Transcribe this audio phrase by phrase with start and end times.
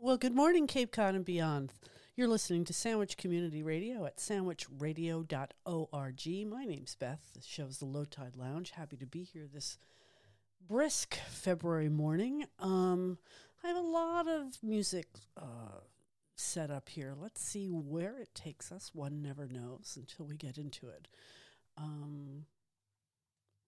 [0.00, 1.72] Well, good morning, Cape Cod and beyond.
[2.14, 6.46] You're listening to Sandwich Community Radio at sandwichradio.org.
[6.46, 7.32] My name's Beth.
[7.34, 8.70] This show's the Low Tide Lounge.
[8.70, 9.76] Happy to be here this
[10.68, 12.44] brisk February morning.
[12.60, 13.18] Um,
[13.64, 15.80] I have a lot of music uh,
[16.36, 17.12] set up here.
[17.20, 18.92] Let's see where it takes us.
[18.94, 21.08] One never knows until we get into it.
[21.76, 22.44] Um,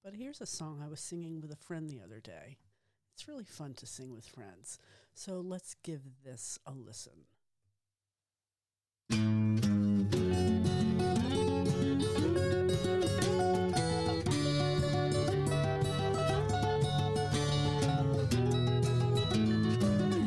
[0.05, 2.59] but here's a song I was singing with a friend the other day.
[3.15, 4.79] It's really fun to sing with friends.
[5.23, 7.13] So let's give this a listen.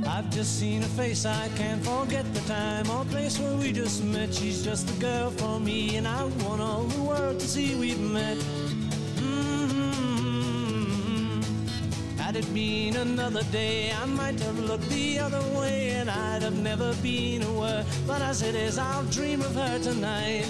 [0.05, 4.03] I've just seen her face, I can't forget the time or place where we just
[4.03, 4.31] met.
[4.31, 7.99] She's just the girl for me, and I want all the world to see we've
[7.99, 8.37] met.
[12.33, 16.57] Had it been another day, I might have looked the other way and I'd have
[16.57, 17.85] never been aware.
[18.07, 20.47] But as it is, I'll dream of her tonight.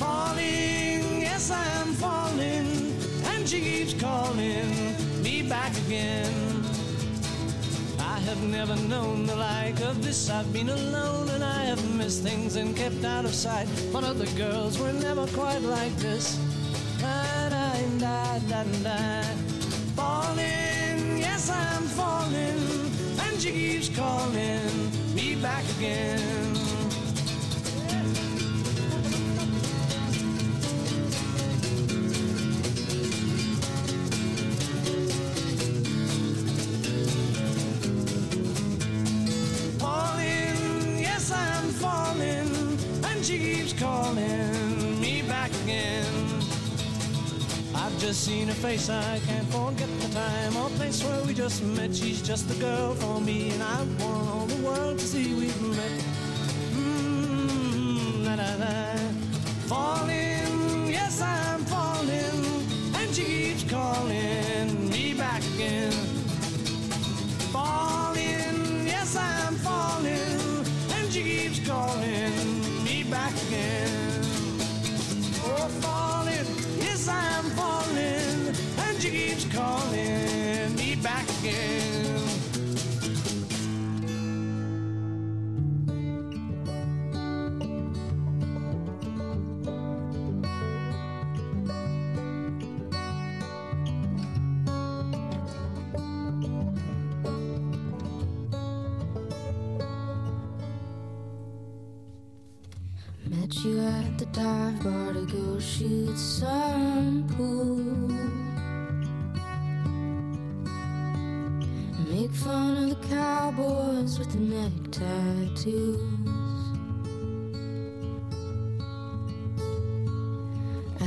[0.00, 2.92] Falling, yes, I am falling,
[3.24, 6.34] and she keeps calling me back again.
[8.00, 10.28] I have never known the like of this.
[10.28, 13.68] I've been alone and I have missed things and kept out of sight.
[13.92, 16.47] But other girls were never quite like this.
[18.08, 19.22] Da, da, da.
[19.94, 26.54] Falling, yes, I'm falling, and she keeps calling me back again.
[40.98, 44.47] Yes, I'm falling, and she keeps calling
[47.98, 51.94] just seen her face, I can't forget the time or place where we just met.
[51.94, 55.62] She's just the girl for me, and I want all the world to see we've
[55.62, 56.04] met.
[56.74, 58.94] Mmm, la la la.
[59.66, 60.37] Falling,
[105.78, 107.76] shoot some pool.
[112.10, 116.00] Make fun of the cowboys with the neck tattoos.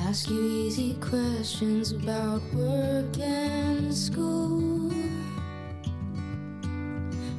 [0.05, 4.89] Ask you easy questions about work and school.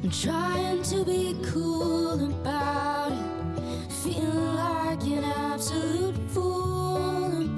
[0.03, 3.91] I'm trying to be cool about it.
[3.91, 6.82] Feeling like an absolute fool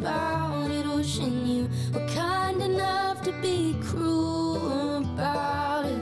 [0.05, 0.85] about it.
[0.85, 6.01] Wishing you were kind enough to be cruel about it.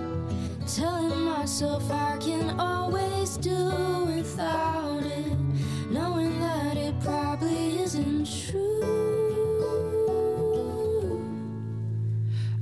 [0.68, 5.38] Telling myself I can always do without it.
[5.90, 8.82] Knowing that it probably isn't true.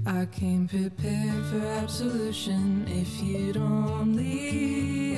[0.06, 5.18] I came prepared for absolution if you'd only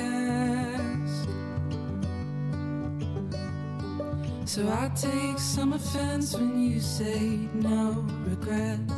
[4.53, 8.93] So I take some offense when you say no regrets.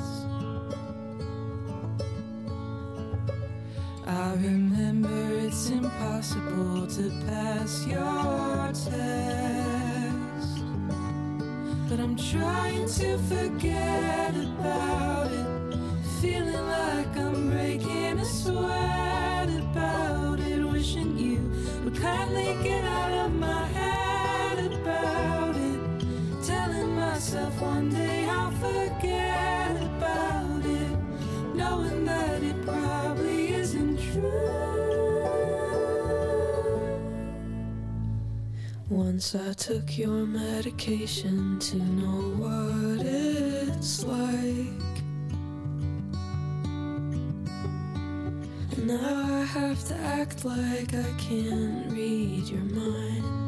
[4.05, 10.59] I remember it's impossible to pass your test.
[11.87, 15.77] But I'm trying to forget about it.
[16.19, 20.65] Feeling like I'm breaking a sweat about it.
[20.65, 21.39] Wishing you
[21.85, 23.14] would kindly get out
[27.75, 30.97] one day I'll forget about it.
[31.53, 34.31] Knowing that it probably isn't true.
[38.89, 44.95] Once I took your medication to know what it's like.
[48.77, 53.44] Now I have to act like I can't read your mind.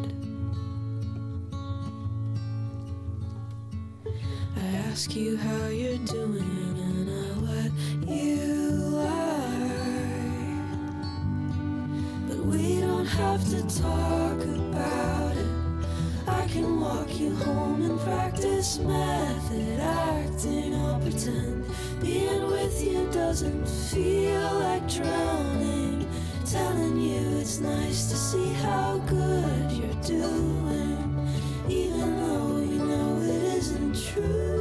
[4.98, 7.72] ask you how you're doing, and I what
[8.10, 9.70] you are.
[12.28, 15.52] But we don't have to talk about it.
[16.28, 21.66] I can walk you home and practice method acting I'll pretend.
[22.02, 26.10] Being with you doesn't feel like drowning.
[26.44, 31.30] Telling you it's nice to see how good you're doing,
[31.70, 34.57] even though you know it isn't true.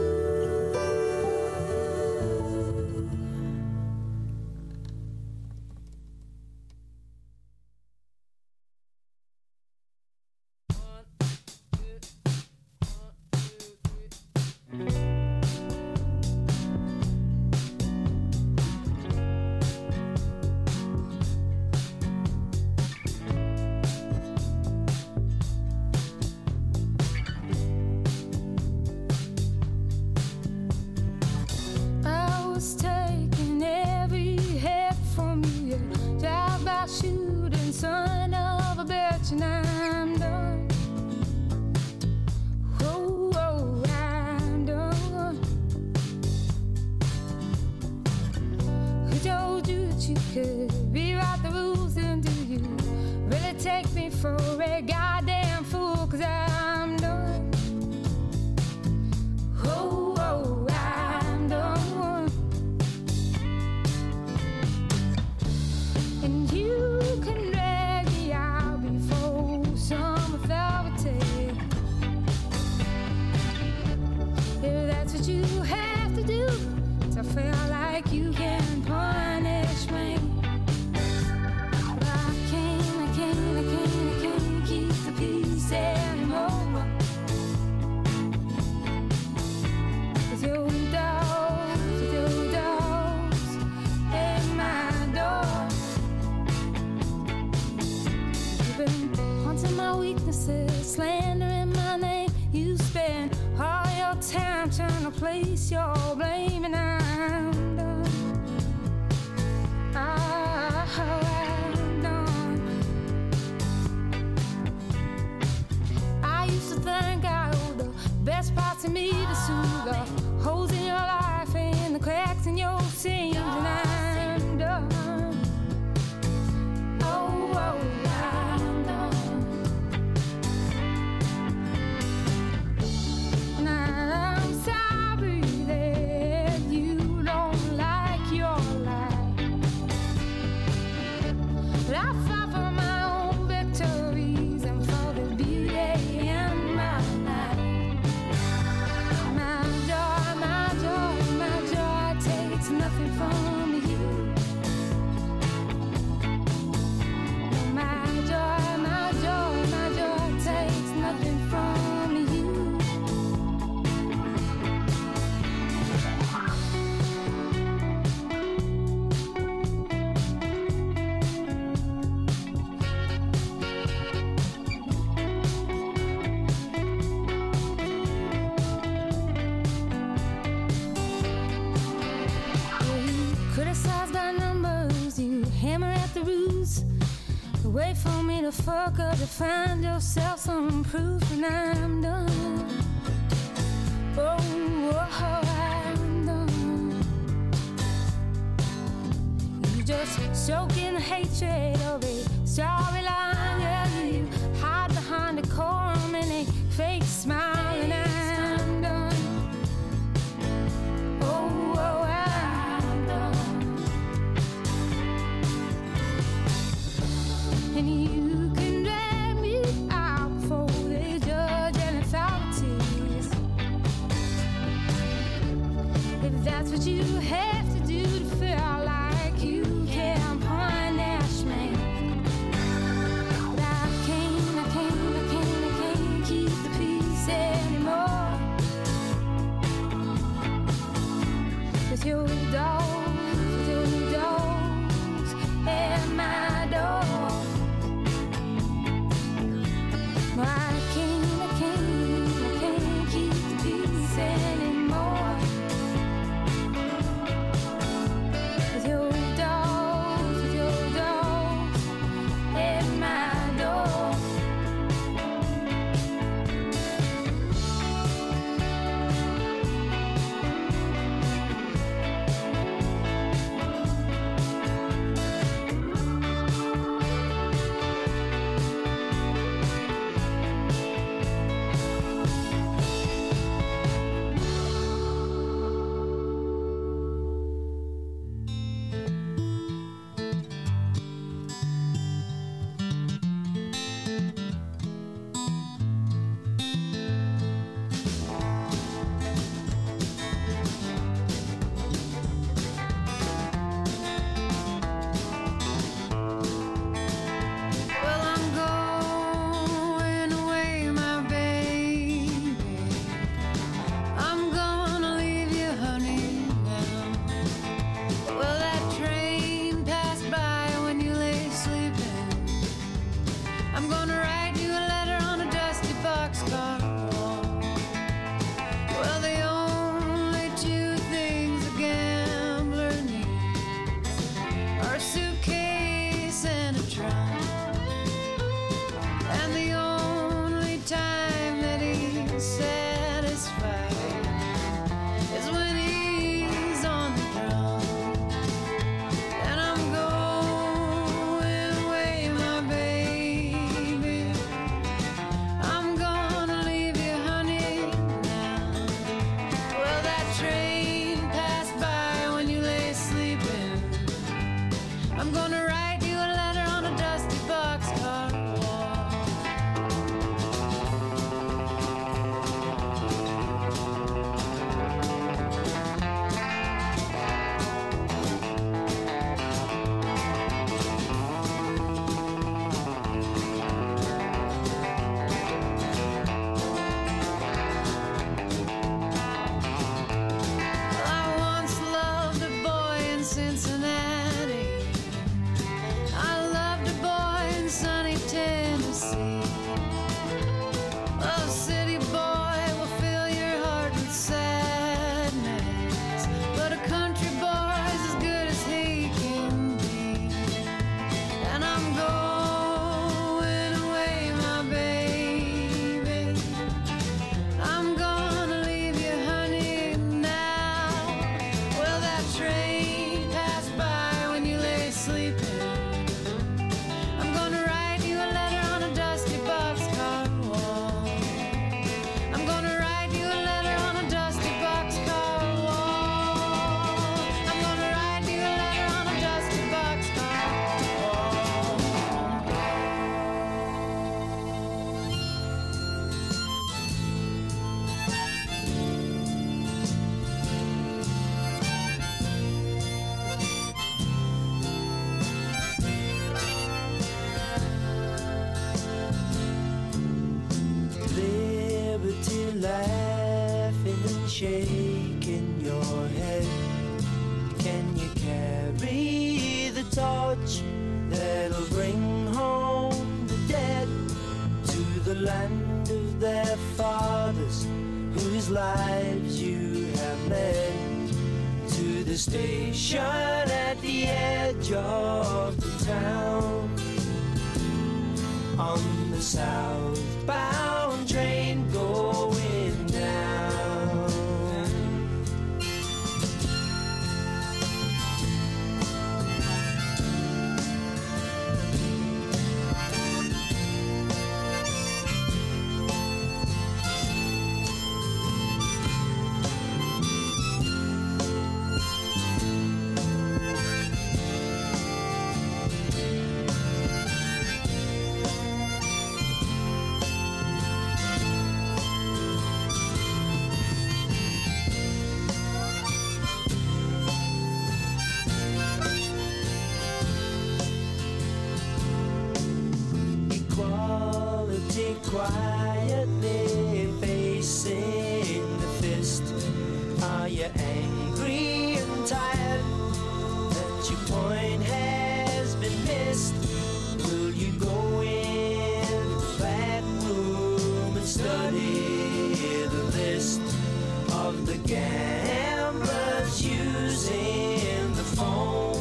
[554.66, 558.76] Gamblers using the phone?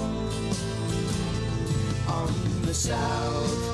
[2.08, 2.32] on
[2.64, 3.65] the southbound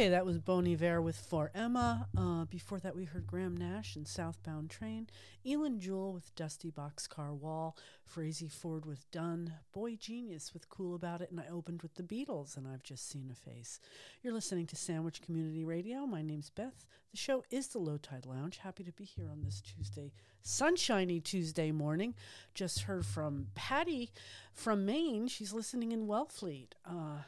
[0.00, 2.08] Okay, that was Bon Iver with For Emma.
[2.16, 5.08] Uh, before that, we heard Graham Nash and Southbound Train,
[5.46, 7.76] Eilen Jewell with Dusty Boxcar Wall,
[8.10, 12.02] Frazey Ford with Done, Boy Genius with Cool About It, and I opened with the
[12.02, 13.78] Beatles, and I've just seen a face.
[14.22, 16.06] You're listening to Sandwich Community Radio.
[16.06, 16.86] My name's Beth.
[17.10, 18.56] The show is the Low Tide Lounge.
[18.56, 22.14] Happy to be here on this Tuesday, sunshiny Tuesday morning.
[22.54, 24.12] Just heard from Patty
[24.54, 25.28] from Maine.
[25.28, 26.68] She's listening in Wellfleet.
[26.86, 27.18] Uh,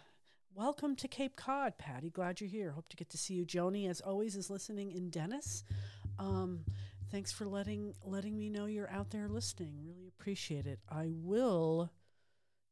[0.55, 2.11] Welcome to Cape Cod, Patty.
[2.11, 2.73] Glad you're here.
[2.73, 3.47] Hope to get to see you.
[3.47, 5.65] Joni, as always, is listening in Dennis.
[6.19, 6.67] Um,
[7.11, 9.79] thanks for letting letting me know you're out there listening.
[9.83, 10.79] Really appreciate it.
[10.91, 11.91] I will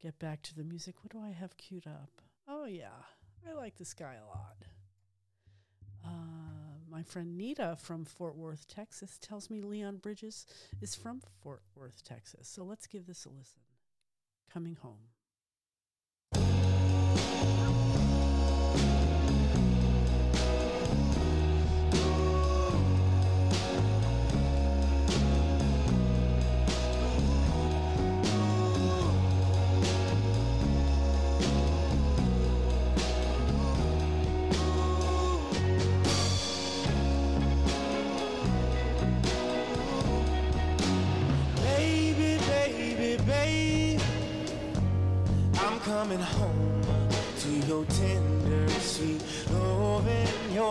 [0.02, 0.96] get back to the music.
[1.02, 2.20] What do I have queued up?
[2.46, 3.00] Oh yeah,
[3.48, 4.56] I like this guy a lot.
[6.04, 10.44] Uh, my friend Nita from Fort Worth, Texas, tells me Leon Bridges
[10.82, 12.46] is from Fort Worth, Texas.
[12.46, 13.62] So let's give this a listen.
[14.52, 15.08] Coming home.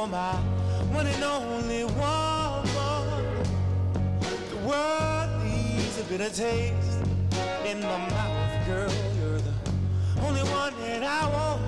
[0.09, 0.33] My
[0.91, 2.65] one and only woman.
[4.49, 7.01] The world leaves a bitter taste
[7.65, 8.91] in my mouth, girl.
[9.19, 9.53] You're the
[10.25, 11.61] only one that I want.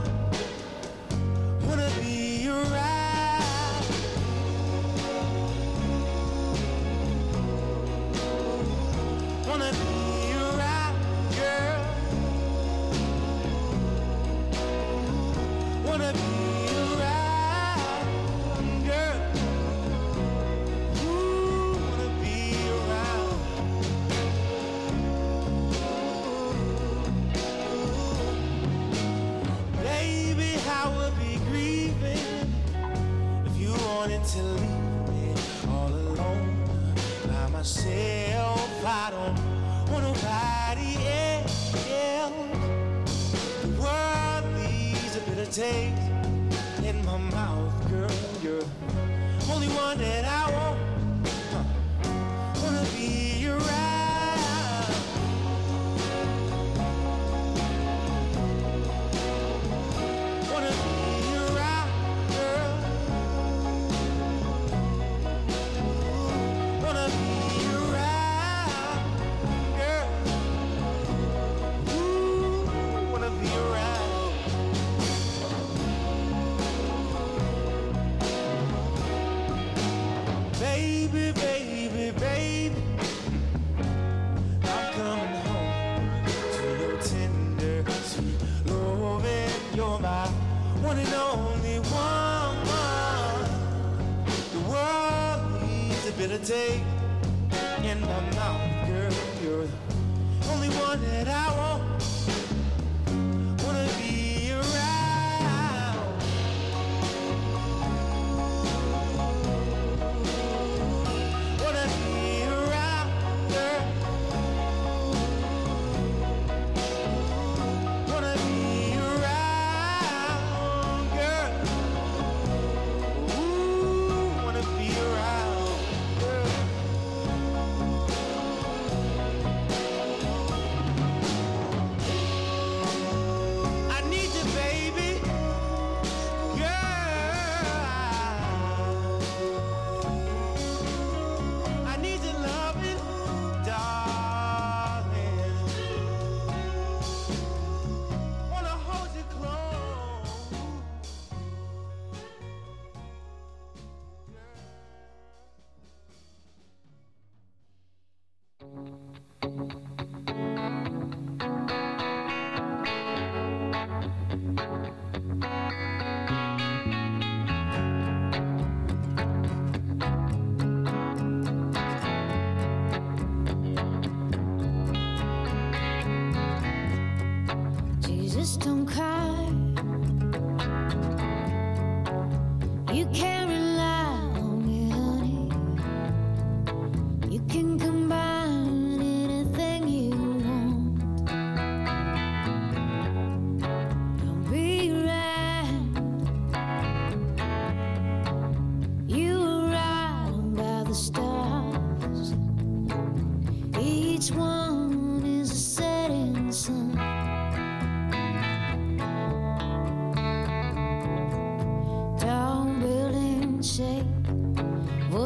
[1.68, 3.86] Wanna be around.
[9.48, 9.91] Wanna be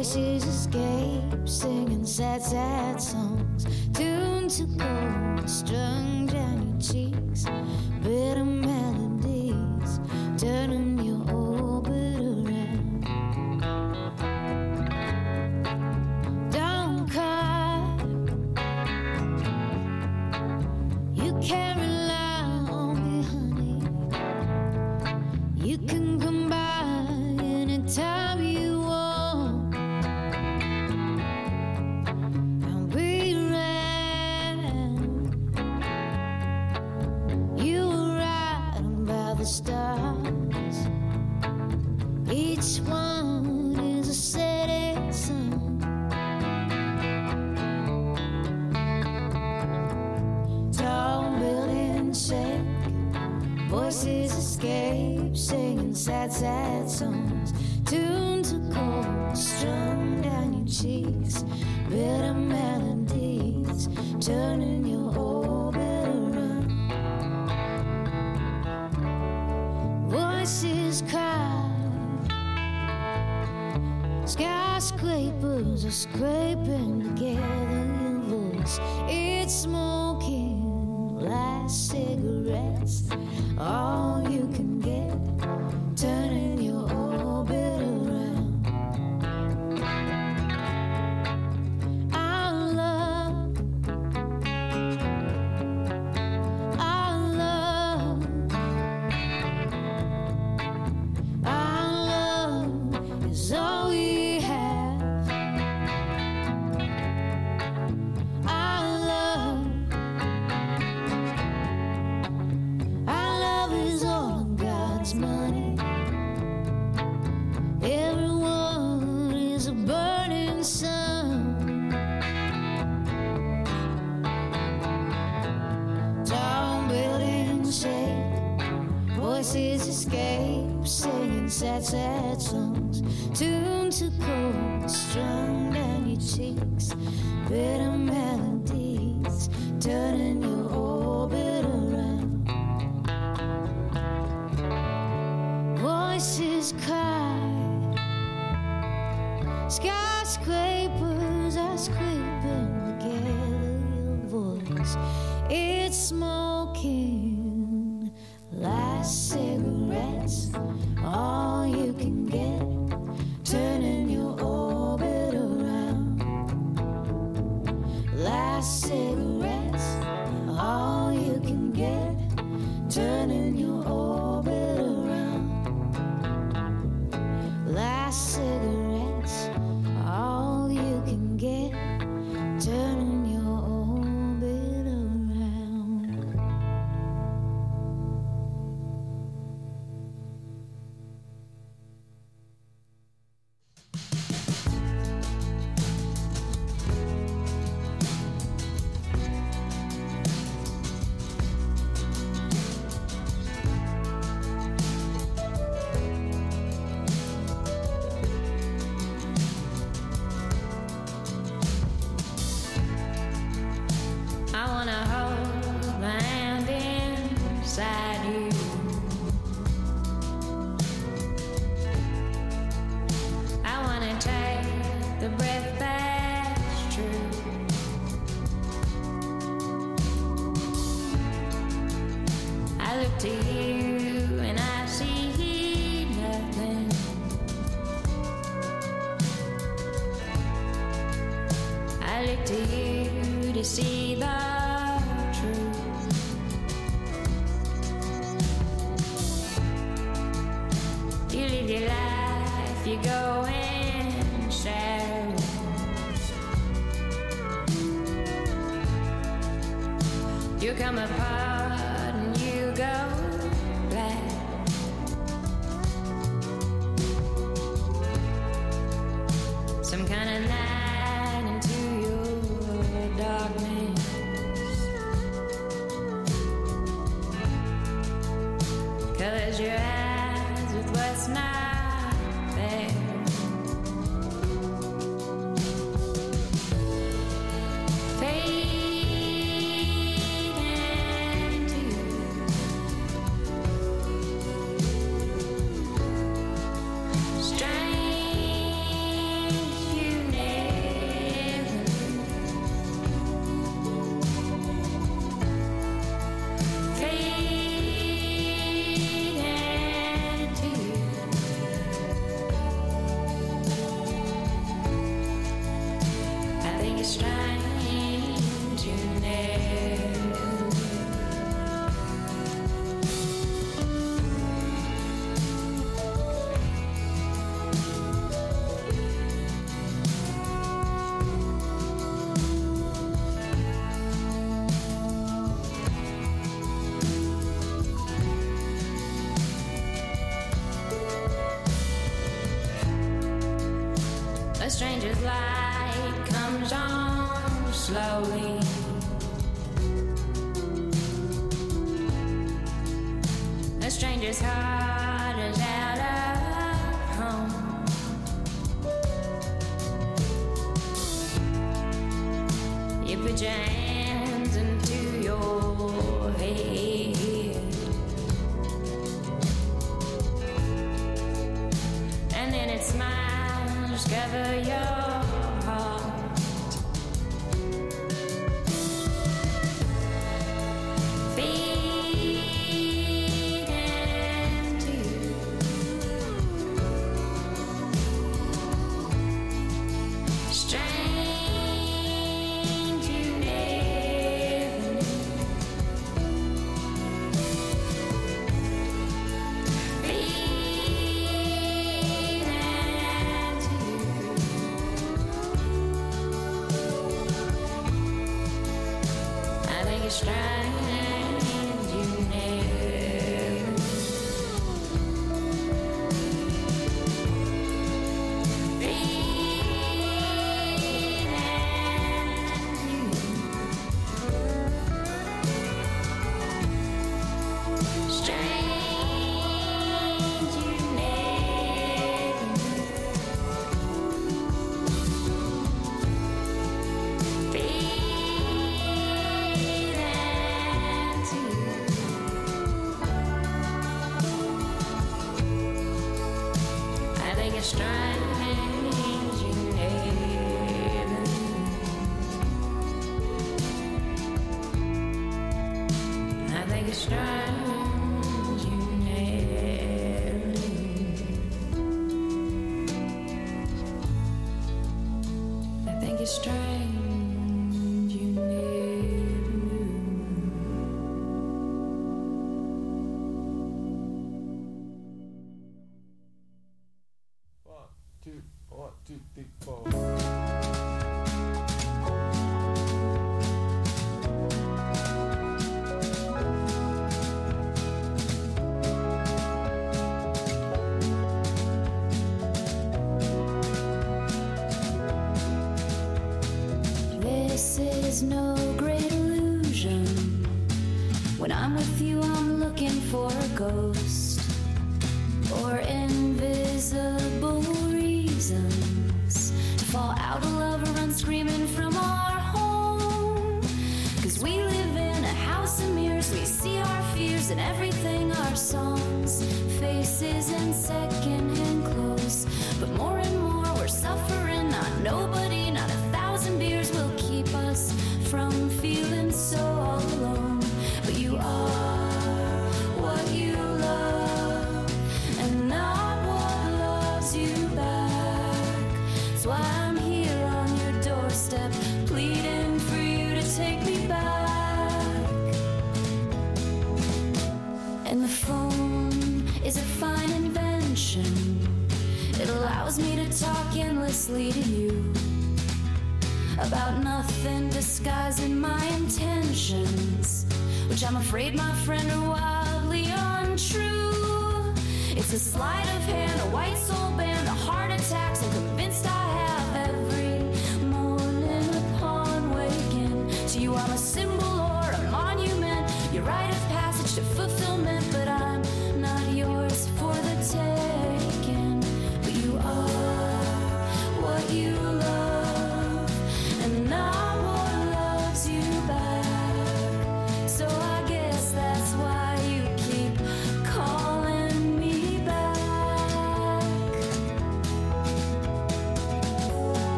[0.00, 3.66] voices escape, singing sad, sad songs.
[3.92, 7.44] Tuned to gold, strung down your cheeks.
[8.02, 8.39] Bitter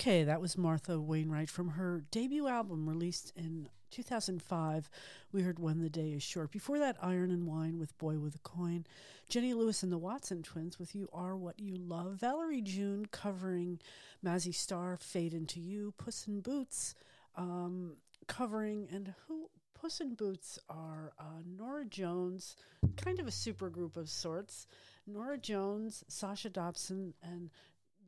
[0.00, 4.88] Okay, that was Martha Wainwright from her debut album released in 2005.
[5.30, 6.50] We heard When the Day is Short.
[6.50, 8.86] Before that, Iron and Wine with Boy with a Coin.
[9.28, 12.14] Jenny Lewis and the Watson Twins with You Are What You Love.
[12.14, 13.78] Valerie June covering
[14.24, 15.92] Mazzy Star, Fade Into You.
[15.98, 16.94] Puss in Boots
[17.36, 17.96] um,
[18.26, 19.50] covering, and who?
[19.74, 22.56] Puss in Boots are uh, Norah Jones,
[22.96, 24.66] kind of a super group of sorts.
[25.06, 27.50] Norah Jones, Sasha Dobson, and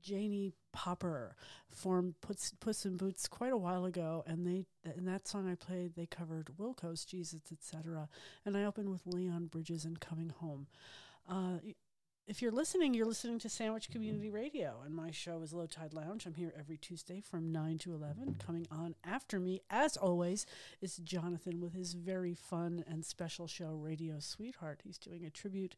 [0.02, 1.36] Janie Popper
[1.70, 4.64] formed Puss, Puss in Boots quite a while ago, and they
[4.96, 8.08] in that song I played they covered Wilco's Jesus, etc.
[8.44, 10.66] And I opened with Leon Bridges and Coming Home.
[11.28, 11.58] Uh,
[12.28, 15.92] if you're listening, you're listening to Sandwich Community Radio, and my show is Low Tide
[15.92, 16.24] Lounge.
[16.24, 18.36] I'm here every Tuesday from 9 to 11.
[18.44, 20.46] Coming on after me, as always,
[20.80, 24.82] is Jonathan with his very fun and special show, Radio Sweetheart.
[24.84, 25.74] He's doing a tribute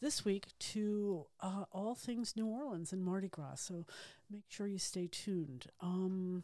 [0.00, 3.86] this week to uh, all things New Orleans and Mardi Gras, so
[4.28, 5.66] make sure you stay tuned.
[5.80, 6.42] Um,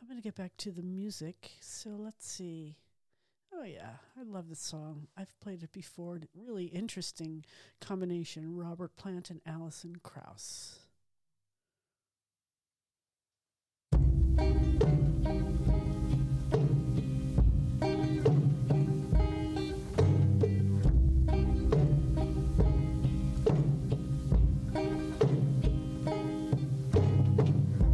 [0.00, 2.76] I'm going to get back to the music, so let's see.
[3.60, 5.08] Oh yeah, I love this song.
[5.18, 6.18] I've played it before.
[6.34, 7.44] Really interesting
[7.78, 8.56] combination.
[8.56, 10.78] Robert Plant and Alison Krauss.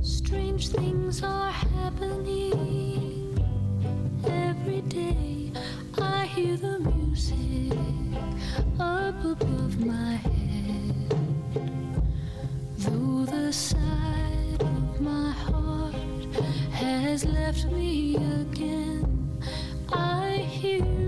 [0.01, 2.76] Strange things are happening
[6.37, 7.73] hear the music
[8.79, 11.15] up above my head.
[12.77, 15.95] Though the side of my heart
[16.73, 19.41] has left me again,
[19.91, 21.06] I hear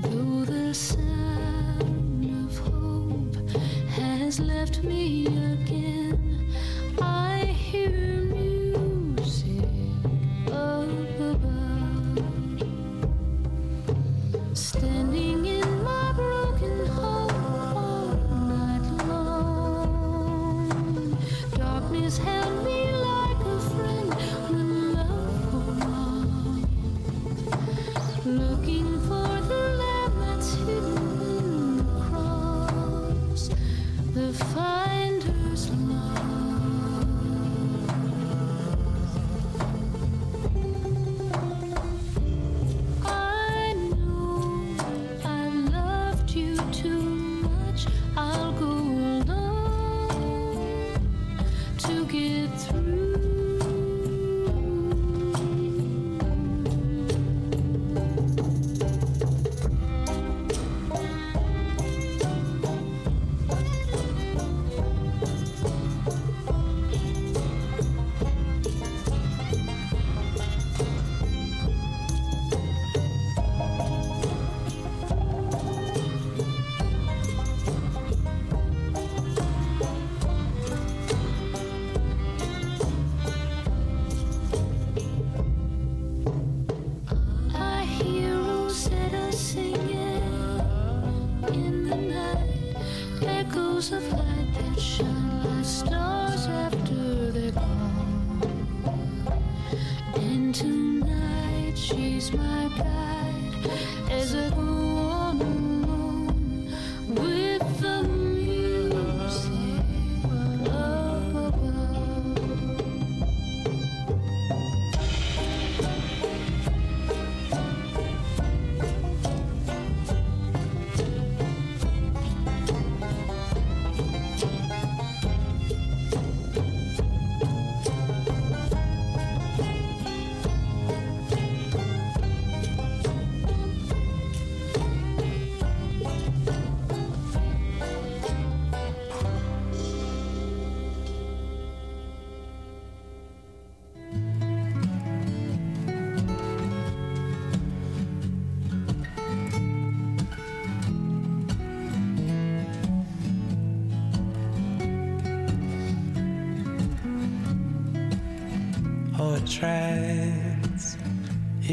[0.02, 3.50] Though the sound of hope
[3.90, 6.46] has left me again.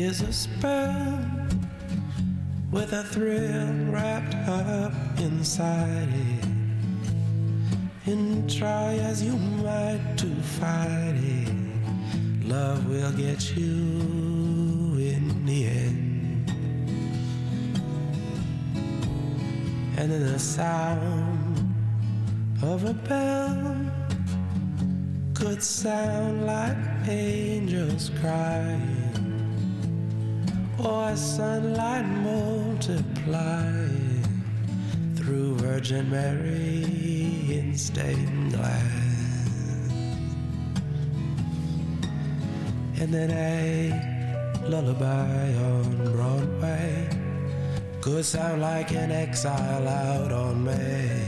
[0.04, 1.20] Is a spell
[2.72, 6.46] with a thrill wrapped up inside it.
[8.06, 10.28] And try as you might to
[10.60, 11.07] fight
[36.28, 39.92] Mary in stained glass.
[43.00, 47.10] And then a lullaby on Broadway
[48.02, 51.26] could sound like an exile out on May.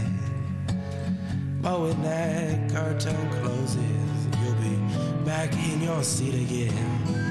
[1.61, 4.75] But when that curtain closes, you'll be
[5.23, 7.28] back in your seat again.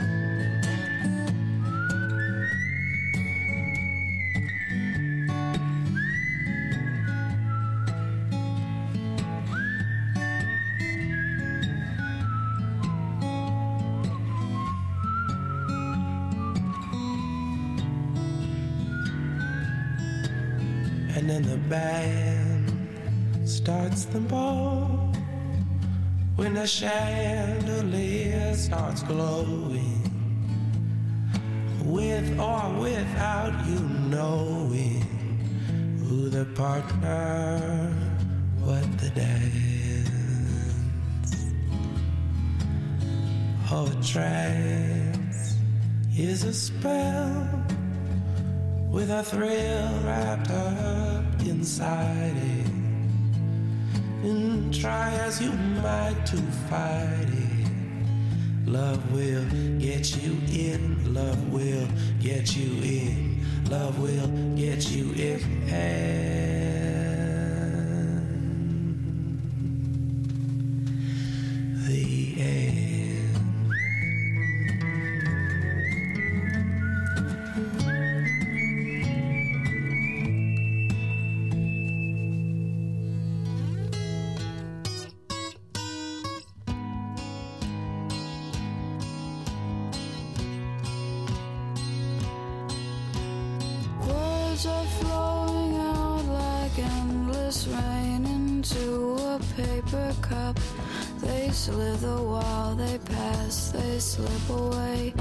[36.82, 37.92] Partner
[38.60, 40.08] what the dance
[43.70, 45.56] oh a trance
[46.16, 47.64] is a spell
[48.90, 52.70] with a thrill wrapped up inside it.
[54.24, 56.36] And try as you might to
[56.68, 57.68] fight it.
[58.66, 59.44] Love will
[59.78, 61.88] get you in, love will
[62.20, 65.58] get you in, love will get you in.
[65.68, 66.47] The
[101.68, 105.12] Live the while they pass, they slip away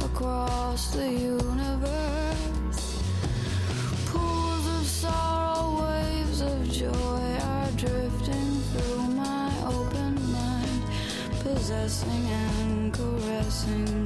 [0.00, 3.02] across the universe.
[4.06, 10.82] Pools of sorrow, waves of joy are drifting through my open mind,
[11.42, 14.03] possessing and caressing.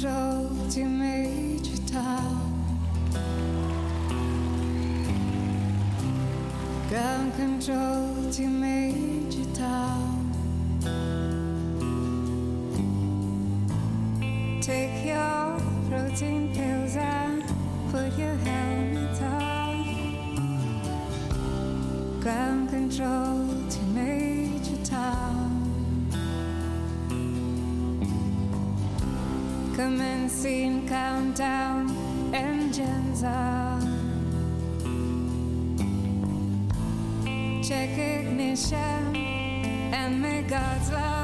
[0.00, 1.35] Control to Major
[38.56, 39.14] ignition,
[39.92, 41.15] and may God's love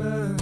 [0.00, 0.39] shape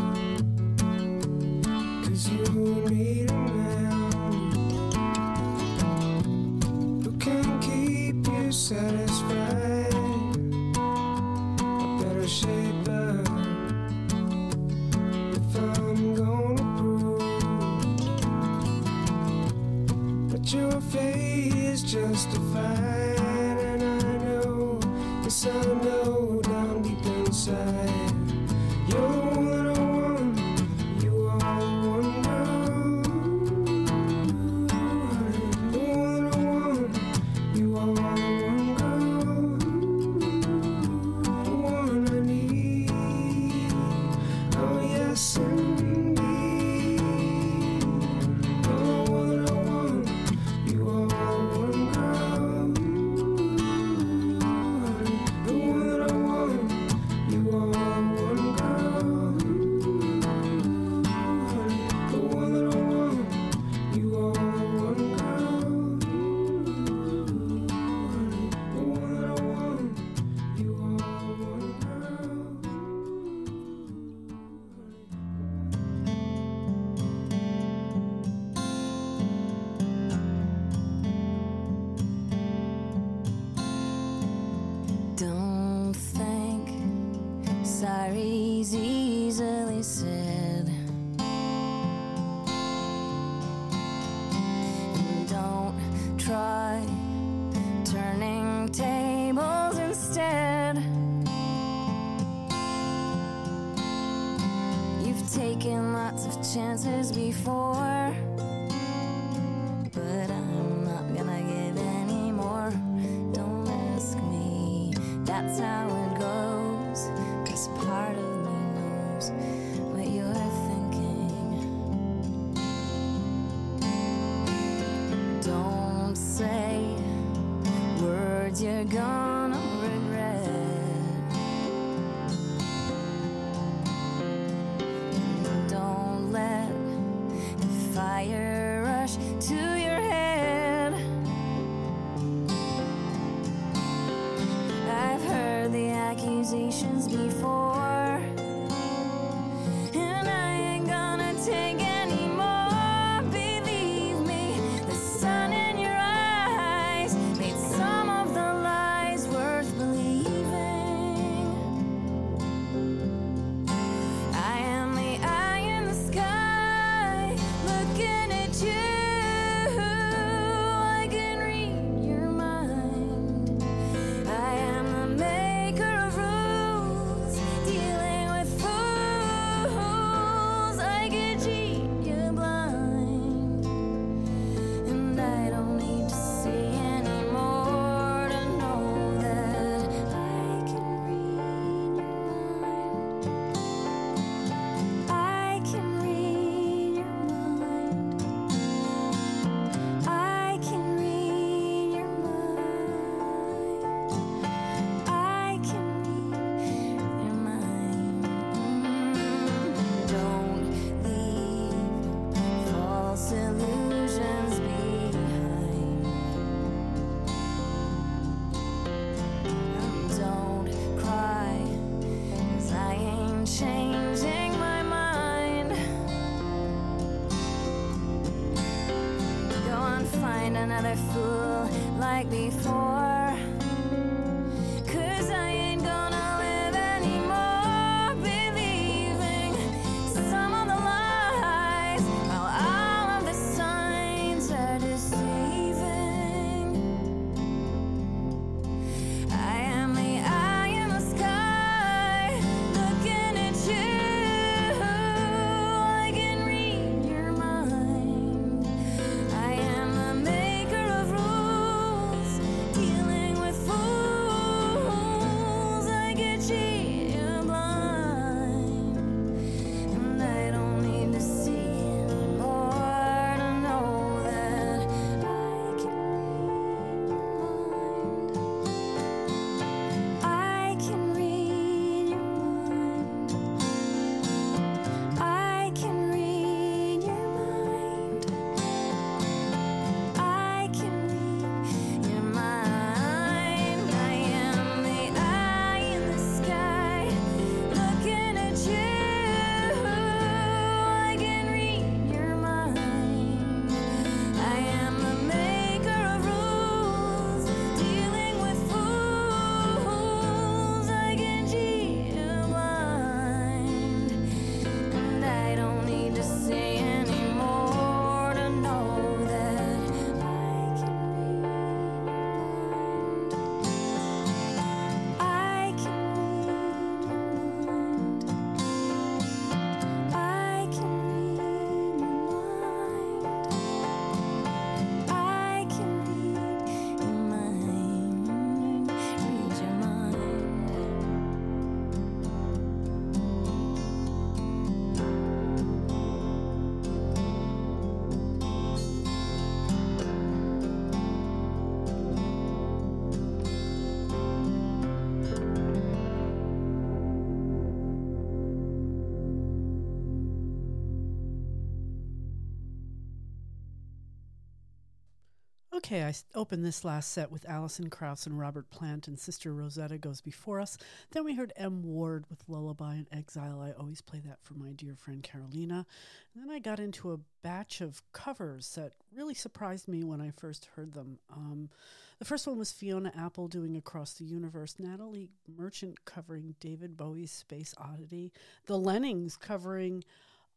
[365.89, 369.97] Okay, I opened this last set with Alison Krauss and Robert Plant, and Sister Rosetta
[369.97, 370.77] goes before us.
[371.13, 371.83] Then we heard M.
[371.83, 373.63] Ward with Lullaby and Exile.
[373.63, 375.87] I always play that for my dear friend Carolina.
[376.35, 380.31] And then I got into a batch of covers that really surprised me when I
[380.31, 381.21] first heard them.
[381.35, 381.71] Um,
[382.19, 387.33] the first one was Fiona Apple doing Across the Universe, Natalie Merchant covering David Bowie's
[387.33, 388.31] Space Oddity,
[388.67, 390.05] the Lennings covering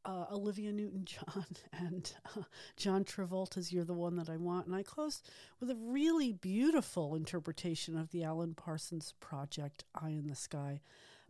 [0.06, 2.44] uh, Olivia Newton John and uh,
[2.78, 4.68] John Travolta's You're the One That I Want.
[4.68, 5.30] And I closed
[5.60, 10.82] with a really beautiful interpretation of the Alan Parsons project, Eye in the Sky,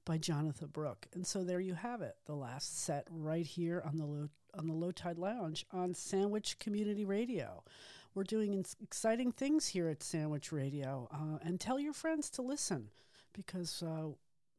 [0.06, 1.08] by Jonatha Brooke.
[1.14, 4.68] And so there you have it, the last set right here on the low, on
[4.68, 7.64] the Low Tide Lounge on Sandwich Community Radio.
[8.14, 11.08] We're doing ins- exciting things here at Sandwich Radio.
[11.12, 12.90] Uh, and tell your friends to listen
[13.34, 14.10] because uh,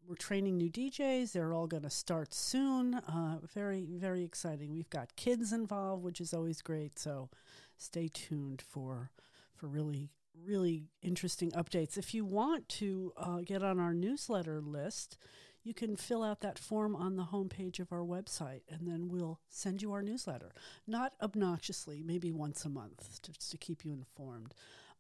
[0.07, 1.33] we're training new DJs.
[1.33, 2.95] They're all going to start soon.
[2.95, 4.73] Uh, very, very exciting.
[4.73, 6.99] We've got kids involved, which is always great.
[6.99, 7.29] So
[7.77, 9.11] stay tuned for
[9.55, 10.11] for really,
[10.45, 11.97] really interesting updates.
[11.97, 15.17] If you want to uh, get on our newsletter list,
[15.63, 19.39] you can fill out that form on the homepage of our website, and then we'll
[19.49, 20.51] send you our newsletter.
[20.87, 24.55] Not obnoxiously, maybe once a month, just to keep you informed.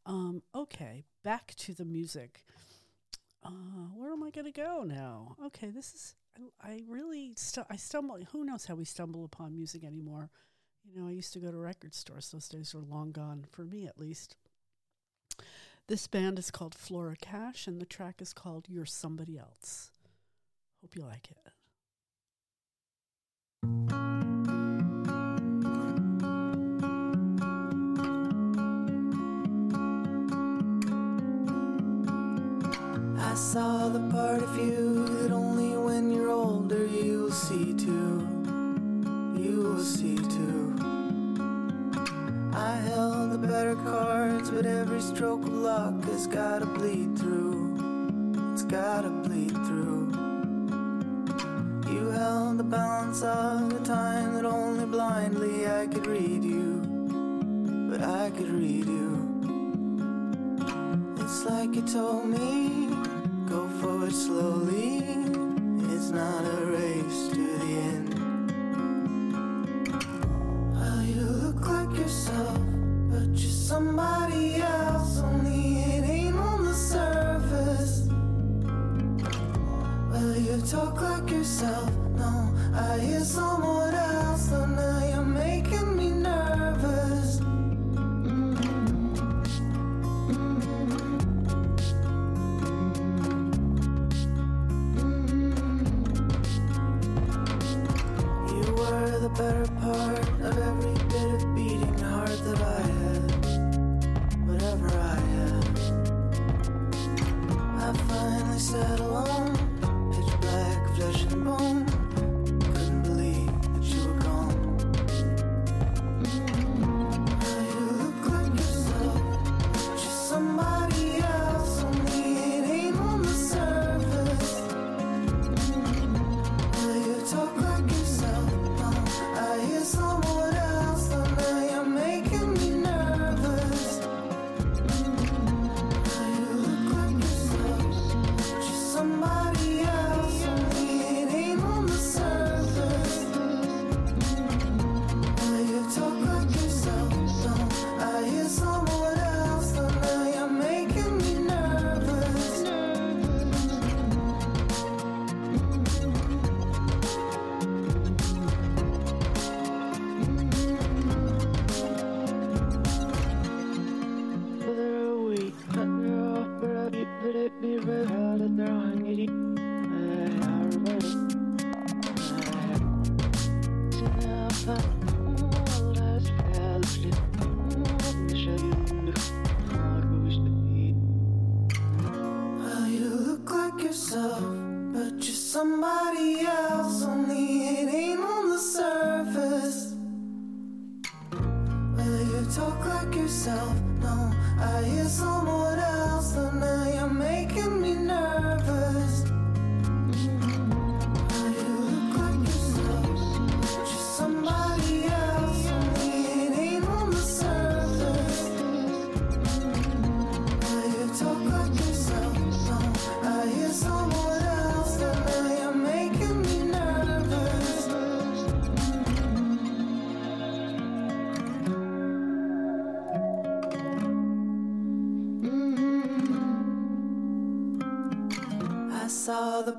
[0.06, 2.44] Um, okay, back to the music
[3.44, 3.50] uh,
[3.94, 5.36] where am I going to go now?
[5.46, 8.18] Okay, this is I, I really stu- I stumble.
[8.32, 10.30] Who knows how we stumble upon music anymore?
[10.84, 12.30] You know, I used to go to record stores.
[12.30, 14.36] Those days are long gone for me, at least.
[15.88, 19.90] This band is called Flora Cash, and the track is called "You're Somebody Else."
[20.80, 21.38] Hope you like it.
[33.92, 38.26] The part of you that only when you're older you'll see too.
[39.36, 40.74] You will see too.
[42.54, 48.52] I held the better cards, but every stroke of luck has gotta bleed through.
[48.54, 50.10] It's gotta bleed through.
[51.92, 56.80] You held the balance of the time that only blindly I could read you.
[57.90, 59.10] But I could read you.
[61.18, 62.81] It's like you told me,
[63.52, 65.04] go forward slowly.
[65.92, 66.71] It's not a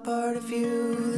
[0.03, 1.12] part of you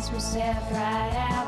[0.00, 1.39] I danced right out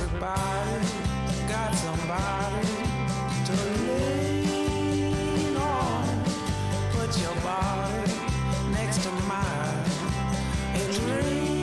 [0.00, 0.86] everybody
[1.48, 2.66] got somebody
[3.46, 3.52] to
[3.86, 6.24] lean on.
[6.92, 8.12] Put your body
[8.72, 9.84] next to mine
[10.74, 11.57] and dream.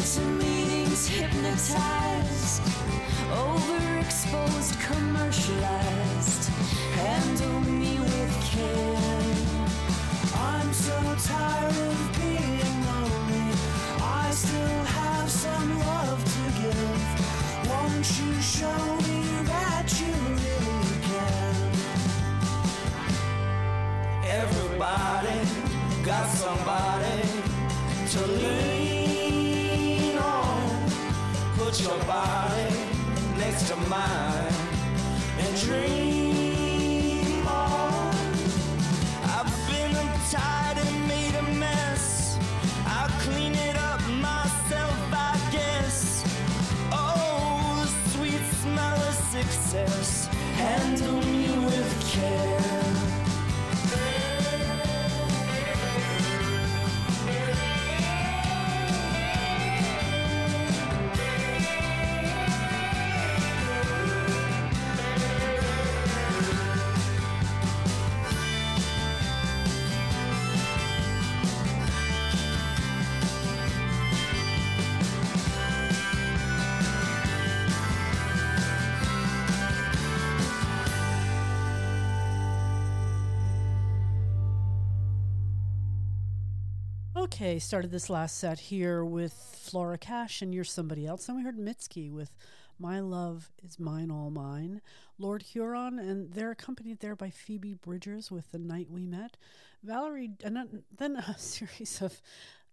[0.00, 2.62] Into meetings hypnotized,
[3.28, 6.48] overexposed, commercialized.
[6.96, 9.34] Handle me with care.
[10.40, 10.96] I'm so
[11.28, 13.52] tired of being lonely.
[14.00, 17.04] I still have some love to give.
[17.68, 19.20] Won't you show me
[19.52, 20.14] that you
[20.46, 21.56] really care?
[24.40, 25.38] Everybody
[26.02, 27.20] got somebody
[28.12, 28.99] to lean.
[31.70, 32.74] Put your body
[33.38, 34.52] next to mine
[35.38, 38.12] and dream on.
[39.22, 39.94] I've been
[40.32, 42.36] tired and made a mess.
[42.86, 46.24] I'll clean it up myself, I guess.
[46.90, 50.26] Oh, the sweet smell of success.
[50.56, 51.29] Handle
[87.50, 91.26] Okay, started this last set here with Flora Cash and You're Somebody Else.
[91.26, 92.30] Then we heard Mitski with
[92.78, 94.80] My Love Is Mine All Mine.
[95.18, 99.36] Lord Huron, and they're accompanied there by Phoebe Bridgers with The Night We Met.
[99.82, 102.22] Valerie, and then- then a series of,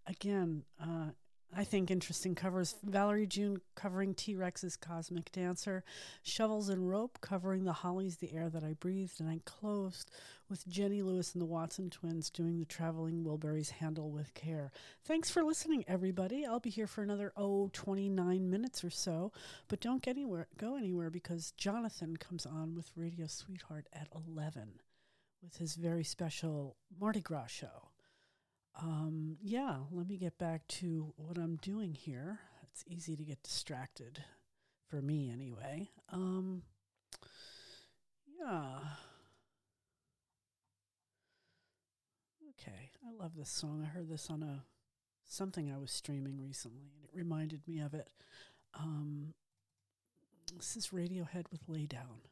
[0.06, 1.08] again, uh,
[1.52, 2.76] I think interesting covers.
[2.84, 5.82] Valerie June covering T Rex's Cosmic Dancer,
[6.22, 10.08] Shovels and Rope covering The Hollies, The Air That I Breathed, and I closed
[10.48, 14.70] with Jenny Lewis and the Watson twins doing the Traveling Wilburys Handle with Care.
[15.04, 16.46] Thanks for listening, everybody.
[16.46, 19.32] I'll be here for another, oh, 29 minutes or so,
[19.68, 24.80] but don't get anywhere, go anywhere because Jonathan comes on with Radio Sweetheart at 11
[25.42, 27.90] with his very special Mardi Gras show.
[28.80, 32.40] Um, yeah, let me get back to what I'm doing here.
[32.62, 34.22] It's easy to get distracted,
[34.86, 35.90] for me anyway.
[36.10, 36.62] Um,
[38.40, 38.78] yeah.
[42.60, 43.82] Okay, I love this song.
[43.84, 44.64] I heard this on a
[45.24, 48.08] something I was streaming recently, and it reminded me of it.
[48.74, 49.34] Um,
[50.56, 52.22] this is Radiohead with "Let Down."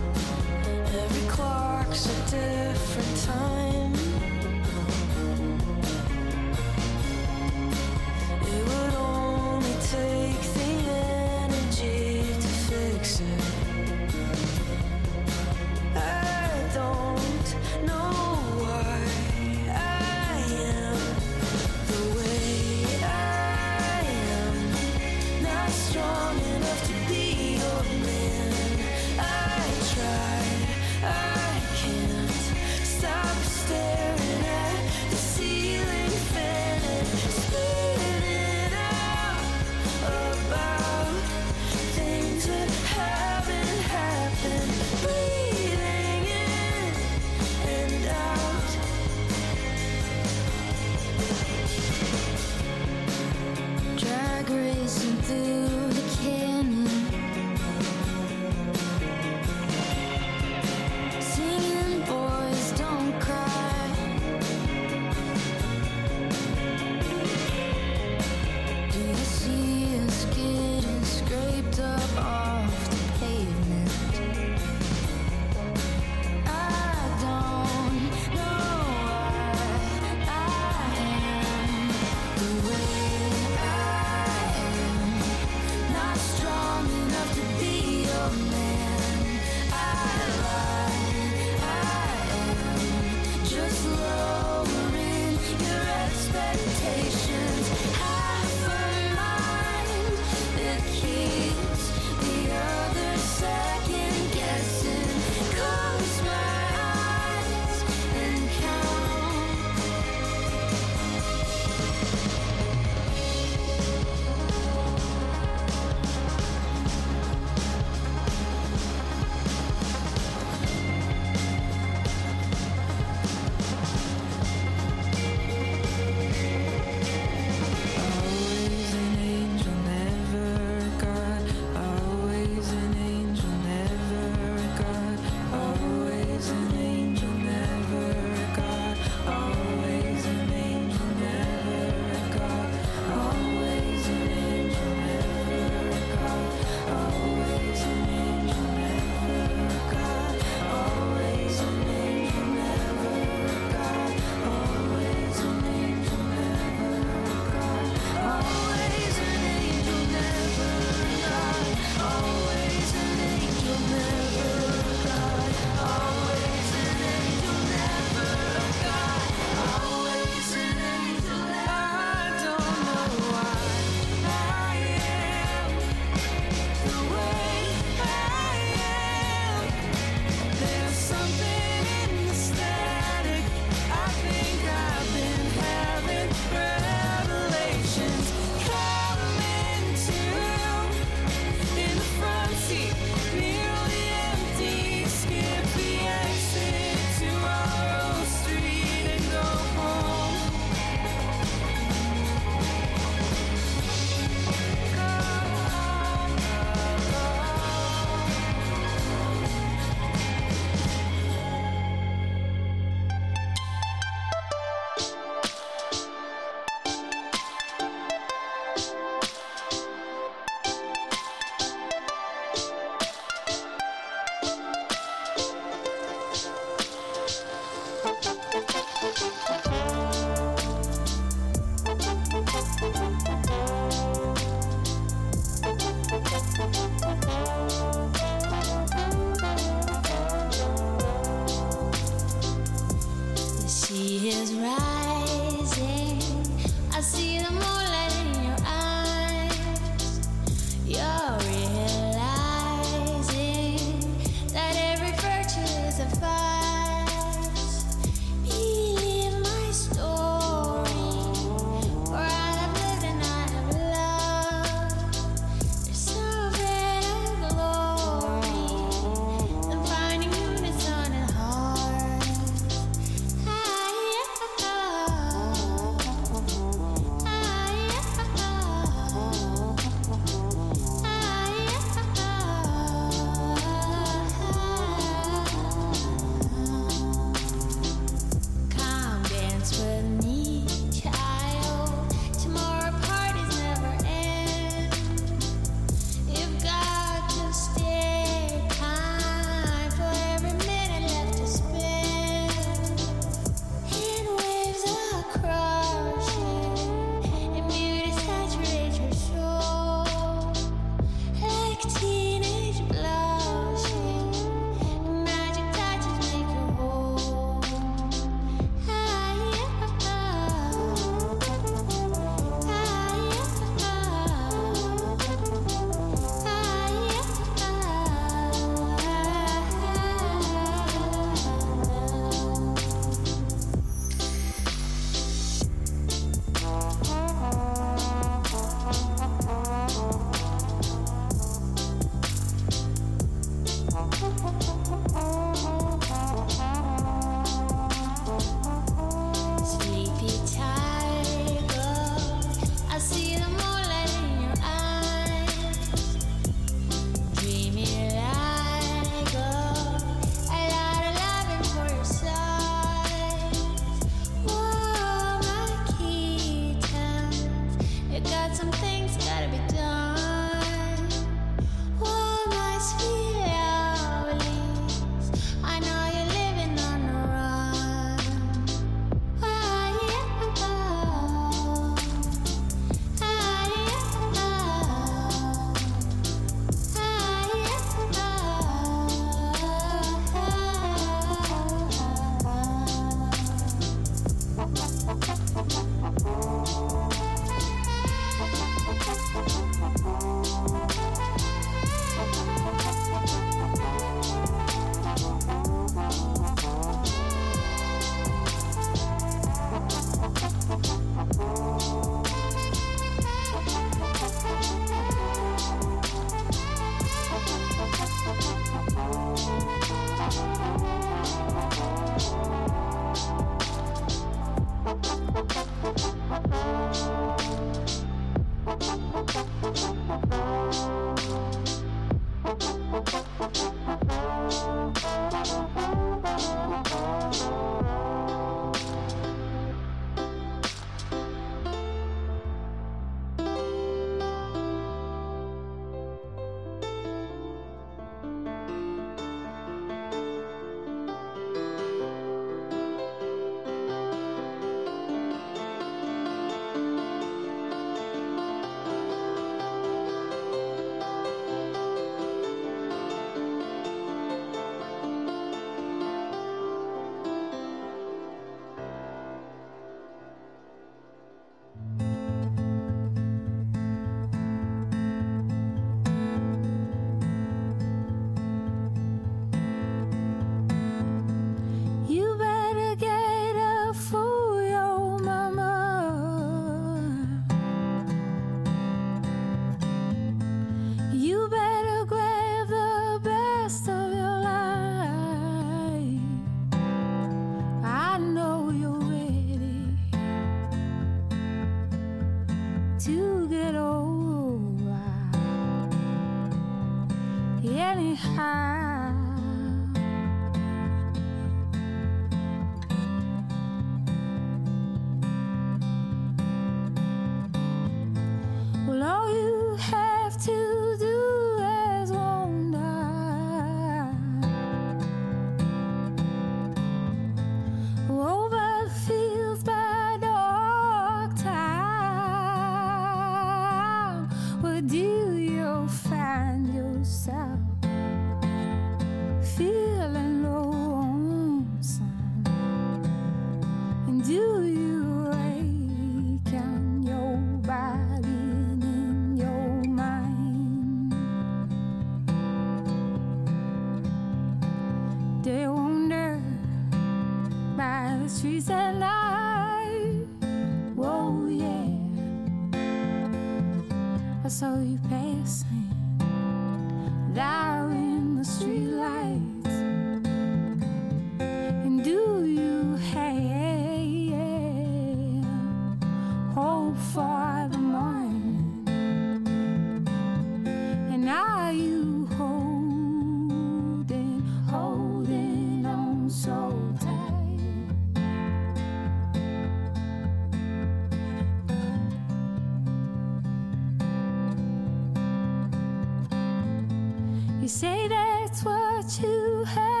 [597.71, 600.00] Say that's what you have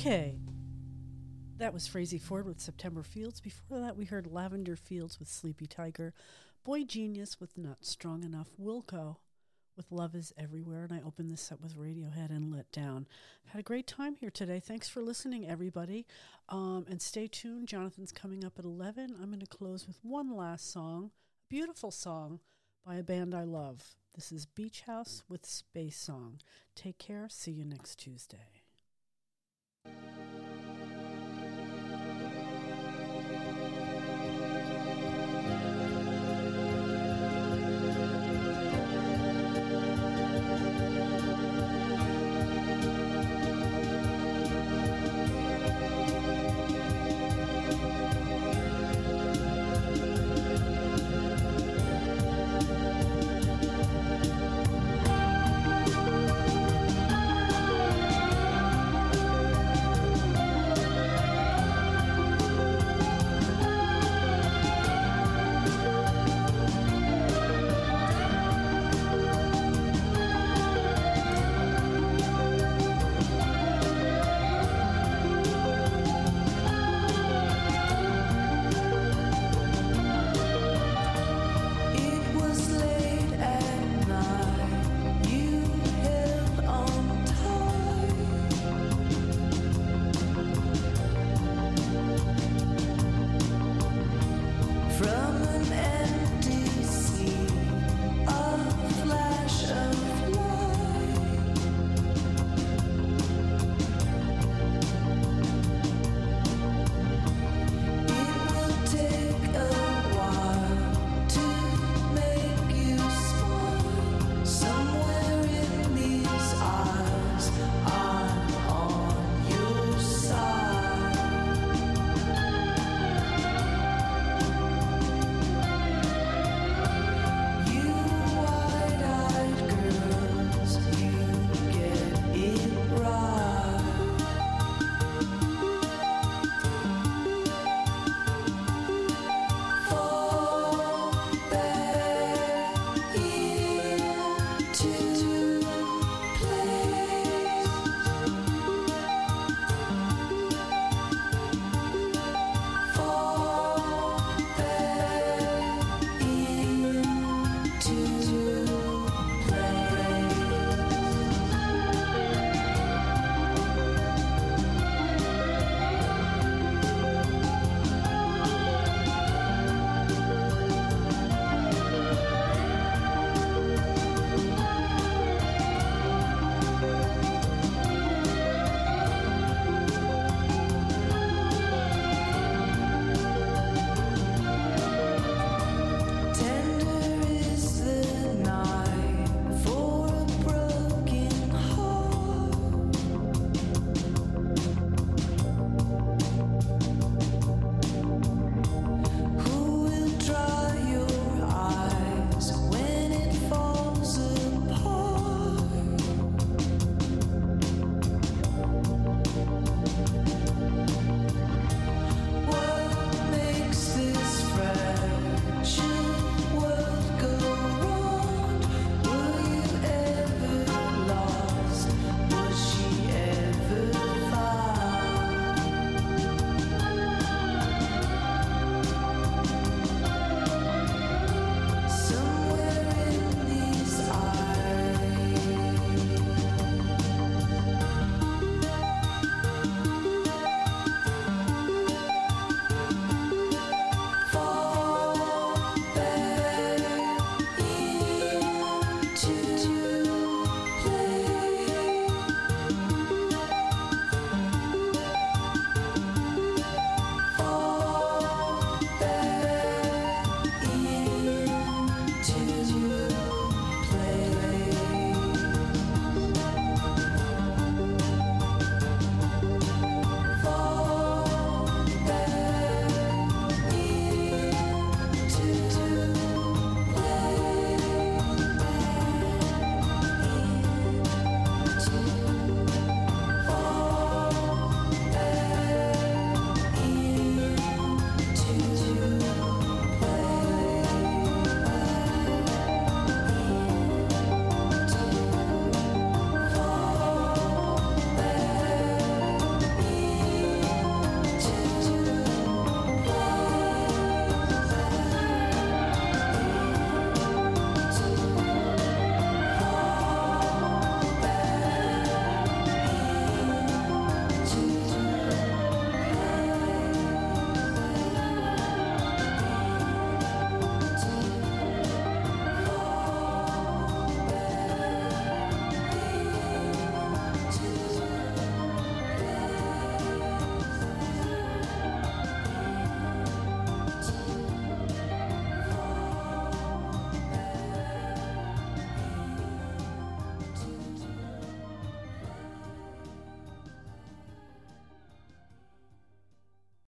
[0.00, 0.38] Okay.
[1.58, 3.38] That was Frazey Ford with September Fields.
[3.38, 6.14] Before that, we heard Lavender Fields with Sleepy Tiger,
[6.66, 9.16] boygenius with Not Strong Enough, Wilco
[9.76, 13.06] with Love is Everywhere, and I opened this up with Radiohead and Let Down.
[13.48, 14.58] Had a great time here today.
[14.58, 16.06] Thanks for listening, everybody.
[16.48, 17.68] Um, and stay tuned.
[17.68, 19.16] Jonathan's coming up at 11.
[19.20, 21.10] I'm going to close with one last song,
[21.44, 22.40] a beautiful song
[22.86, 23.96] by a band I love.
[24.14, 26.40] This is Beach House with Space Song.
[26.74, 27.26] Take care.
[27.28, 28.59] See you next Tuesday.
[29.84, 30.19] Thank you.